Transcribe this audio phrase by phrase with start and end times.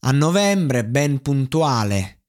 [0.00, 2.22] A novembre, ben puntuale,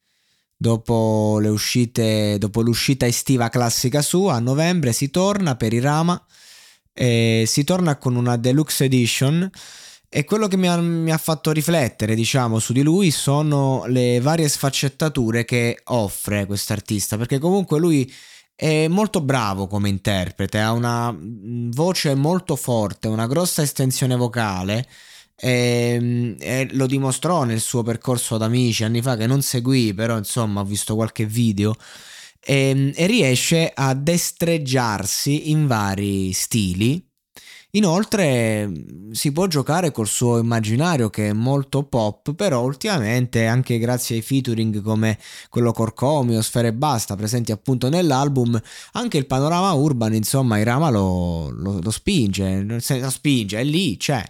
[0.57, 6.23] dopo, le uscite, dopo l'uscita estiva classica sua, a novembre si torna per Irama
[6.93, 9.49] e si torna con una deluxe edition
[10.13, 14.19] e quello che mi ha, mi ha fatto riflettere, diciamo, su di lui sono le
[14.19, 18.11] varie sfaccettature che offre quest'artista, perché comunque lui
[18.53, 24.85] è molto bravo come interprete, ha una voce molto forte, una grossa estensione vocale
[25.41, 29.93] e, ehm, e, lo dimostrò nel suo percorso ad amici anni fa che non seguì
[29.93, 31.75] però insomma ho visto qualche video
[32.39, 37.03] e, ehm, e riesce a destreggiarsi in vari stili
[37.73, 38.69] Inoltre
[39.11, 44.21] si può giocare col suo immaginario che è molto pop, però ultimamente anche grazie ai
[44.21, 45.17] featuring come
[45.47, 48.59] quello Corcomio, Sfere e Basta presenti appunto nell'album,
[48.93, 54.21] anche il panorama urban insomma Irama lo, lo, lo spinge, lo spinge, è lì, c'è.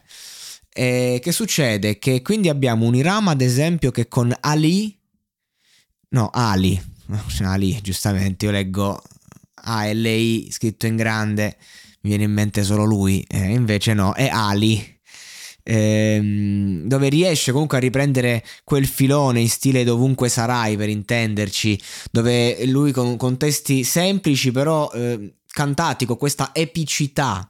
[0.74, 2.00] E che succede?
[2.00, 4.98] Che quindi abbiamo un Irama, ad esempio, che con Ali,
[6.10, 6.82] no, Ali,
[7.44, 9.02] Ali, giustamente, io leggo
[9.64, 11.58] A-L-I scritto in grande,
[12.02, 15.00] mi viene in mente solo lui, eh, invece no, è Ali.
[15.64, 21.80] Ehm, dove riesce comunque a riprendere quel filone in stile dovunque sarai per intenderci,
[22.10, 27.48] dove lui con, con testi semplici però eh, cantati con questa epicità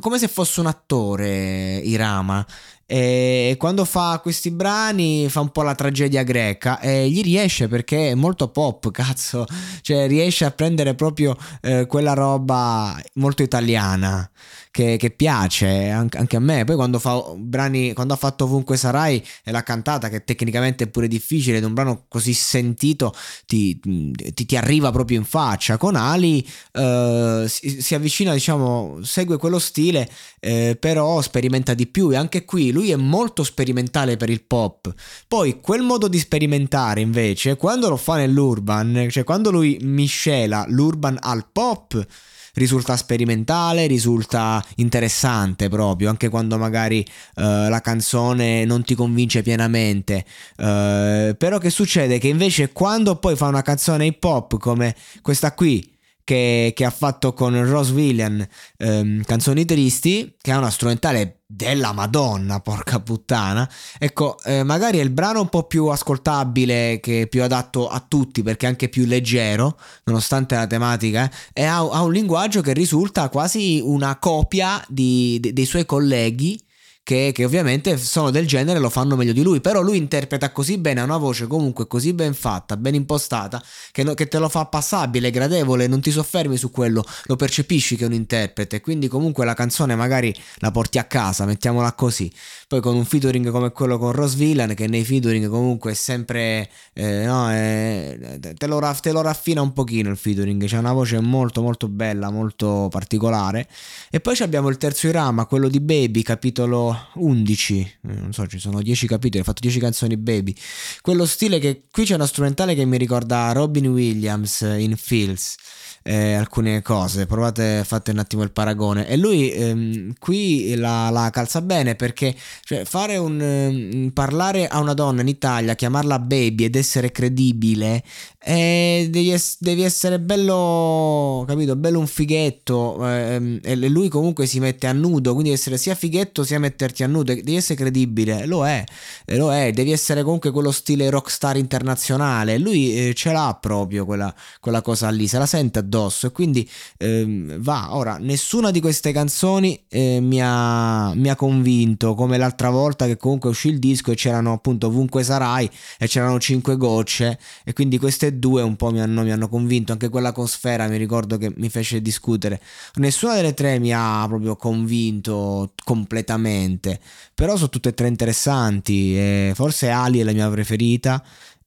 [0.00, 2.46] come se fosse un attore Irama
[2.86, 8.10] e quando fa questi brani fa un po' la tragedia greca e gli riesce perché
[8.10, 9.46] è molto pop cazzo
[9.80, 14.30] cioè riesce a prendere proprio eh, quella roba molto italiana
[14.72, 16.64] che, che piace anche, a me.
[16.64, 20.86] Poi quando fa brani, quando ha fatto Ovunque Sarai e l'ha cantata, che tecnicamente è
[20.88, 23.14] pure difficile, ed un brano così sentito
[23.44, 25.76] ti, ti, ti arriva proprio in faccia.
[25.76, 30.10] Con Ali eh, si, si, avvicina, diciamo, segue quello stile,
[30.40, 32.10] eh, però sperimenta di più.
[32.10, 34.92] E anche qui lui è molto sperimentale per il pop.
[35.28, 41.18] Poi quel modo di sperimentare invece, quando lo fa nell'urban, cioè quando lui miscela l'urban
[41.20, 42.06] al pop
[42.54, 47.04] risulta sperimentale, risulta interessante proprio, anche quando magari
[47.36, 50.24] uh, la canzone non ti convince pienamente.
[50.56, 52.18] Uh, però che succede?
[52.18, 55.90] Che invece quando poi fa una canzone hip hop come questa qui,
[56.32, 58.46] che, che, ha fatto con Rose William
[58.78, 63.68] ehm, Canzoni Tristi, che ha una strumentale della Madonna, porca puttana.
[63.98, 68.02] Ecco, eh, magari è il brano un po' più ascoltabile, che è più adatto a
[68.06, 72.62] tutti perché è anche più leggero, nonostante la tematica, eh, e ha, ha, un linguaggio
[72.62, 76.58] che risulta quasi una copia di, de, dei suoi colleghi
[77.04, 80.52] che, che, ovviamente sono del genere e lo fanno meglio di lui, però lui interpreta
[80.52, 84.38] così bene, ha una voce comunque così ben fatta, ben impostata, che, no, che, te
[84.38, 88.80] lo fa passabile, gradevole, non ti soffermi su quello, lo percepisci che è un interprete,
[88.80, 92.32] quindi comunque la canzone magari la porti a casa, mettiamola così.
[92.68, 96.70] Poi con un featuring come quello con Rose Villain, che nei featuring comunque è sempre,
[96.94, 101.20] eh, no, è, te, lo, te lo raffina un pochino il featuring, c'è una voce
[101.20, 103.68] molto molto bella, molto particolare.
[104.10, 108.58] E poi abbiamo il terzo irama, quello di Baby, capitolo 11, eh, non so, ci
[108.58, 110.54] sono 10 capitoli, ha fatto 10 canzoni baby.
[111.00, 115.56] Quello stile che qui c'è una strumentale che mi ricorda Robin Williams in Fields.
[116.04, 119.06] Eh, alcune cose, provate, fate un attimo il paragone.
[119.06, 122.34] E lui ehm, qui la, la, calza bene perché
[122.64, 128.02] cioè, fare un ehm, parlare a una donna in Italia, chiamarla baby ed essere credibile
[128.44, 131.76] E devi, es- devi, essere bello, capito?
[131.76, 132.98] Bello un fighetto.
[133.06, 135.30] Ehm, e lui comunque si mette a nudo.
[135.32, 137.32] Quindi devi essere sia fighetto sia metterti a nudo.
[137.32, 138.46] Devi essere credibile.
[138.46, 138.84] Lo è,
[139.26, 139.70] lo è.
[139.70, 142.58] Devi essere comunque quello stile rockstar internazionale.
[142.58, 145.28] Lui eh, ce l'ha proprio quella, quella, cosa lì.
[145.28, 146.26] Se la sente addosso.
[146.26, 146.68] E quindi
[146.98, 147.94] ehm, va.
[147.94, 152.14] Ora, nessuna di queste canzoni eh, mi, ha, mi ha convinto.
[152.14, 155.70] Come l'altra volta che comunque uscì il disco e c'erano appunto ovunque sarai.
[155.96, 157.38] E c'erano cinque gocce.
[157.64, 160.88] E quindi queste due un po' mi hanno, mi hanno, convinto, anche quella con Sfera
[160.88, 162.60] mi ricordo che mi fece discutere.
[162.94, 167.00] Nessuna delle tre mi ha proprio convinto completamente,
[167.34, 171.22] però sono tutte e tre interessanti, e forse Ali è la mia preferita.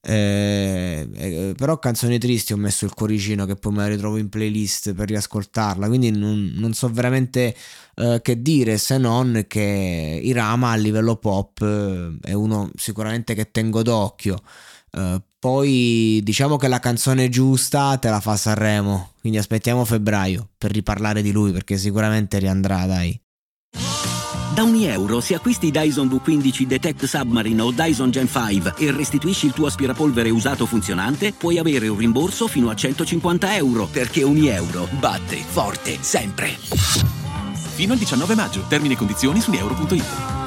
[0.08, 4.28] Eh, eh, però canzoni tristi ho messo il cuoricino che poi me la ritrovo in
[4.28, 7.56] playlist per riascoltarla quindi non, non so veramente
[7.96, 13.50] eh, che dire se non che Irama a livello pop eh, è uno sicuramente che
[13.50, 14.40] tengo d'occhio
[14.96, 20.72] Uh, poi diciamo che la canzone giusta te la fa Sanremo, quindi aspettiamo febbraio per
[20.72, 23.20] riparlare di lui perché sicuramente riandrà, dai.
[24.54, 29.44] Da ogni euro, se acquisti Dyson V15 Detect Submarine o Dyson Gen 5 e restituisci
[29.44, 34.46] il tuo aspirapolvere usato funzionante, puoi avere un rimborso fino a 150 euro, perché ogni
[34.46, 36.56] euro batte forte sempre.
[37.74, 40.45] Fino al 19 maggio, termini e condizioni su euro.it.